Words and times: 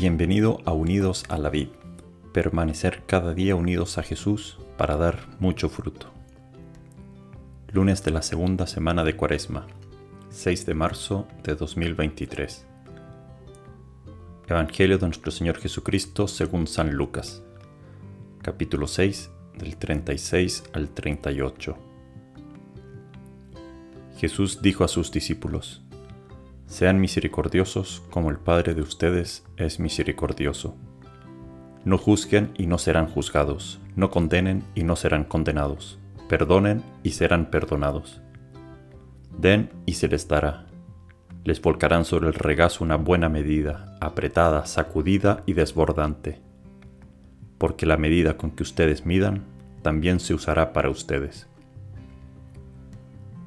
Bienvenido 0.00 0.60
a 0.64 0.72
Unidos 0.74 1.24
a 1.28 1.38
la 1.38 1.50
Vid, 1.50 1.70
permanecer 2.32 3.02
cada 3.04 3.34
día 3.34 3.56
unidos 3.56 3.98
a 3.98 4.04
Jesús 4.04 4.56
para 4.76 4.96
dar 4.96 5.26
mucho 5.40 5.68
fruto. 5.68 6.12
Lunes 7.72 8.04
de 8.04 8.12
la 8.12 8.22
segunda 8.22 8.68
semana 8.68 9.02
de 9.02 9.16
Cuaresma, 9.16 9.66
6 10.30 10.66
de 10.66 10.74
marzo 10.74 11.26
de 11.42 11.56
2023. 11.56 12.64
Evangelio 14.46 14.98
de 14.98 15.06
nuestro 15.06 15.32
Señor 15.32 15.58
Jesucristo 15.58 16.28
según 16.28 16.68
San 16.68 16.92
Lucas, 16.92 17.42
capítulo 18.40 18.86
6, 18.86 19.30
del 19.58 19.78
36 19.78 20.62
al 20.74 20.90
38. 20.90 21.76
Jesús 24.16 24.62
dijo 24.62 24.84
a 24.84 24.88
sus 24.88 25.10
discípulos, 25.10 25.82
sean 26.68 27.00
misericordiosos 27.00 28.02
como 28.10 28.30
el 28.30 28.38
Padre 28.38 28.74
de 28.74 28.82
ustedes 28.82 29.42
es 29.56 29.80
misericordioso. 29.80 30.76
No 31.84 31.96
juzguen 31.96 32.52
y 32.58 32.66
no 32.66 32.76
serán 32.76 33.08
juzgados, 33.08 33.80
no 33.96 34.10
condenen 34.10 34.62
y 34.74 34.84
no 34.84 34.94
serán 34.94 35.24
condenados, 35.24 35.98
perdonen 36.28 36.84
y 37.02 37.12
serán 37.12 37.50
perdonados. 37.50 38.20
Den 39.38 39.70
y 39.86 39.94
se 39.94 40.08
les 40.08 40.28
dará. 40.28 40.66
Les 41.42 41.62
volcarán 41.62 42.04
sobre 42.04 42.28
el 42.28 42.34
regazo 42.34 42.84
una 42.84 42.96
buena 42.96 43.30
medida, 43.30 43.96
apretada, 44.00 44.66
sacudida 44.66 45.42
y 45.46 45.54
desbordante. 45.54 46.42
Porque 47.56 47.86
la 47.86 47.96
medida 47.96 48.36
con 48.36 48.50
que 48.50 48.62
ustedes 48.62 49.06
midan, 49.06 49.44
también 49.80 50.20
se 50.20 50.34
usará 50.34 50.74
para 50.74 50.90
ustedes. 50.90 51.48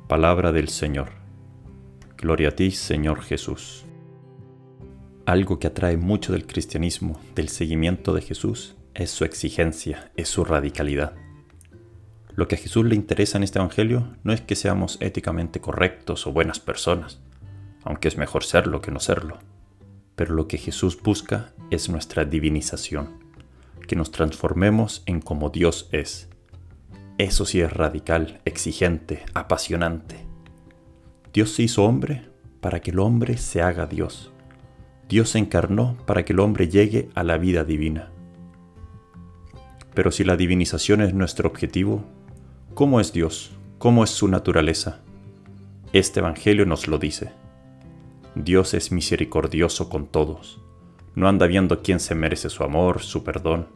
Palabra 0.07 0.51
del 0.51 0.69
Señor. 0.69 1.20
Gloria 2.21 2.49
a 2.49 2.51
ti, 2.51 2.69
Señor 2.69 3.23
Jesús. 3.23 3.83
Algo 5.25 5.57
que 5.57 5.65
atrae 5.65 5.97
mucho 5.97 6.33
del 6.33 6.45
cristianismo, 6.45 7.19
del 7.33 7.49
seguimiento 7.49 8.13
de 8.13 8.21
Jesús, 8.21 8.75
es 8.93 9.09
su 9.09 9.25
exigencia, 9.25 10.11
es 10.15 10.29
su 10.29 10.45
radicalidad. 10.45 11.15
Lo 12.35 12.47
que 12.47 12.55
a 12.55 12.57
Jesús 12.59 12.85
le 12.85 12.93
interesa 12.93 13.37
en 13.37 13.43
este 13.43 13.57
Evangelio 13.57 14.15
no 14.23 14.33
es 14.33 14.41
que 14.41 14.55
seamos 14.55 14.99
éticamente 15.01 15.61
correctos 15.61 16.27
o 16.27 16.31
buenas 16.31 16.59
personas, 16.59 17.19
aunque 17.83 18.07
es 18.07 18.17
mejor 18.17 18.43
serlo 18.43 18.81
que 18.81 18.91
no 18.91 18.99
serlo. 18.99 19.39
Pero 20.15 20.35
lo 20.35 20.47
que 20.47 20.59
Jesús 20.59 21.01
busca 21.01 21.53
es 21.71 21.89
nuestra 21.89 22.23
divinización, 22.23 23.17
que 23.87 23.95
nos 23.95 24.11
transformemos 24.11 25.01
en 25.07 25.21
como 25.21 25.49
Dios 25.49 25.89
es. 25.91 26.29
Eso 27.17 27.45
sí 27.45 27.61
es 27.61 27.73
radical, 27.73 28.41
exigente, 28.45 29.25
apasionante. 29.33 30.30
Dios 31.33 31.51
se 31.51 31.63
hizo 31.63 31.85
hombre 31.85 32.23
para 32.59 32.81
que 32.81 32.91
el 32.91 32.99
hombre 32.99 33.37
se 33.37 33.61
haga 33.61 33.85
Dios. 33.85 34.31
Dios 35.07 35.29
se 35.29 35.39
encarnó 35.39 35.95
para 36.05 36.25
que 36.25 36.33
el 36.33 36.41
hombre 36.41 36.67
llegue 36.67 37.09
a 37.15 37.23
la 37.23 37.37
vida 37.37 37.63
divina. 37.63 38.11
Pero 39.93 40.11
si 40.11 40.25
la 40.25 40.35
divinización 40.35 41.01
es 41.01 41.13
nuestro 41.13 41.47
objetivo, 41.47 42.03
¿cómo 42.73 42.99
es 42.99 43.13
Dios? 43.13 43.51
¿Cómo 43.77 44.03
es 44.03 44.09
su 44.09 44.27
naturaleza? 44.27 44.99
Este 45.93 46.19
Evangelio 46.19 46.65
nos 46.65 46.87
lo 46.87 46.97
dice. 46.97 47.31
Dios 48.35 48.73
es 48.73 48.91
misericordioso 48.91 49.89
con 49.89 50.07
todos. 50.07 50.61
No 51.15 51.29
anda 51.29 51.47
viendo 51.47 51.81
quién 51.81 51.99
se 51.99 52.15
merece 52.15 52.49
su 52.49 52.63
amor, 52.63 53.01
su 53.01 53.23
perdón. 53.23 53.67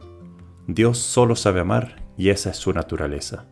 Dios 0.66 0.98
solo 0.98 1.36
sabe 1.36 1.60
amar 1.60 2.02
y 2.18 2.28
esa 2.28 2.50
es 2.50 2.56
su 2.56 2.72
naturaleza. 2.72 3.46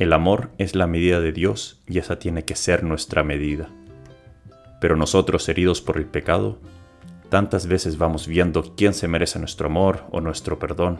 El 0.00 0.12
amor 0.12 0.50
es 0.58 0.74
la 0.74 0.88
medida 0.88 1.20
de 1.20 1.30
Dios 1.30 1.80
y 1.86 1.98
esa 1.98 2.18
tiene 2.18 2.44
que 2.44 2.56
ser 2.56 2.82
nuestra 2.82 3.22
medida. 3.22 3.68
Pero 4.80 4.96
nosotros, 4.96 5.48
heridos 5.48 5.80
por 5.80 5.98
el 5.98 6.06
pecado, 6.06 6.58
tantas 7.28 7.68
veces 7.68 7.96
vamos 7.96 8.26
viendo 8.26 8.74
quién 8.74 8.92
se 8.92 9.06
merece 9.06 9.38
nuestro 9.38 9.68
amor 9.68 10.04
o 10.10 10.20
nuestro 10.20 10.58
perdón. 10.58 10.98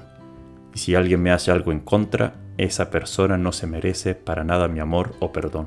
Y 0.72 0.78
si 0.78 0.94
alguien 0.94 1.21
me 1.21 1.32
hace 1.32 1.50
algo 1.50 1.72
en 1.72 1.81
contra, 1.81 2.34
esa 2.56 2.91
persona 2.91 3.37
no 3.37 3.50
se 3.50 3.66
merece 3.66 4.15
para 4.15 4.44
nada 4.44 4.69
mi 4.69 4.78
amor 4.78 5.16
o 5.19 5.32
perdón. 5.32 5.66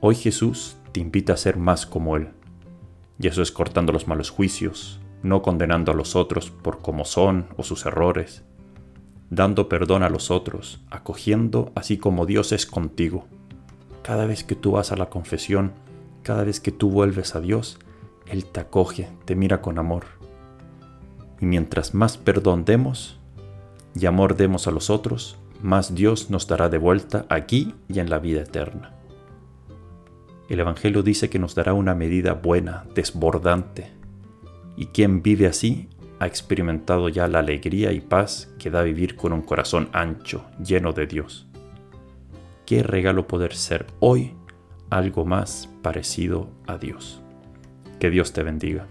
Hoy 0.00 0.16
Jesús 0.16 0.76
te 0.90 0.98
invita 0.98 1.34
a 1.34 1.36
ser 1.36 1.56
más 1.56 1.86
como 1.86 2.16
Él. 2.16 2.30
Y 3.20 3.28
eso 3.28 3.40
es 3.40 3.52
cortando 3.52 3.92
los 3.92 4.08
malos 4.08 4.30
juicios, 4.30 5.00
no 5.22 5.42
condenando 5.42 5.92
a 5.92 5.94
los 5.94 6.16
otros 6.16 6.50
por 6.50 6.80
cómo 6.80 7.04
son 7.04 7.46
o 7.56 7.62
sus 7.62 7.86
errores, 7.86 8.44
dando 9.30 9.68
perdón 9.68 10.02
a 10.02 10.08
los 10.08 10.30
otros, 10.30 10.80
acogiendo 10.90 11.72
así 11.74 11.98
como 11.98 12.26
Dios 12.26 12.52
es 12.52 12.66
contigo. 12.66 13.26
Cada 14.02 14.26
vez 14.26 14.44
que 14.44 14.54
tú 14.54 14.72
vas 14.72 14.92
a 14.92 14.96
la 14.96 15.08
confesión, 15.08 15.72
cada 16.22 16.44
vez 16.44 16.60
que 16.60 16.72
tú 16.72 16.90
vuelves 16.90 17.34
a 17.34 17.40
Dios, 17.40 17.78
Él 18.26 18.44
te 18.44 18.60
acoge, 18.60 19.08
te 19.24 19.34
mira 19.34 19.60
con 19.60 19.78
amor. 19.78 20.04
Y 21.40 21.46
mientras 21.46 21.94
más 21.94 22.16
perdón 22.16 22.64
demos 22.64 23.18
y 23.94 24.06
amor 24.06 24.36
demos 24.36 24.66
a 24.66 24.70
los 24.70 24.90
otros, 24.90 25.36
más 25.62 25.94
Dios 25.94 26.30
nos 26.30 26.46
dará 26.46 26.68
de 26.68 26.78
vuelta 26.78 27.26
aquí 27.28 27.74
y 27.88 28.00
en 28.00 28.10
la 28.10 28.18
vida 28.18 28.42
eterna. 28.42 28.92
El 30.48 30.60
Evangelio 30.60 31.02
dice 31.02 31.30
que 31.30 31.38
nos 31.38 31.54
dará 31.54 31.72
una 31.72 31.94
medida 31.94 32.34
buena, 32.34 32.84
desbordante, 32.94 33.90
y 34.76 34.86
quien 34.86 35.22
vive 35.22 35.46
así 35.46 35.88
ha 36.24 36.26
experimentado 36.26 37.10
ya 37.10 37.28
la 37.28 37.40
alegría 37.40 37.92
y 37.92 38.00
paz 38.00 38.50
que 38.58 38.70
da 38.70 38.82
vivir 38.82 39.14
con 39.14 39.34
un 39.34 39.42
corazón 39.42 39.90
ancho, 39.92 40.46
lleno 40.58 40.94
de 40.94 41.06
Dios. 41.06 41.46
Qué 42.64 42.82
regalo 42.82 43.26
poder 43.26 43.54
ser 43.54 43.86
hoy 44.00 44.32
algo 44.88 45.26
más 45.26 45.68
parecido 45.82 46.48
a 46.66 46.78
Dios. 46.78 47.20
Que 48.00 48.08
Dios 48.08 48.32
te 48.32 48.42
bendiga. 48.42 48.86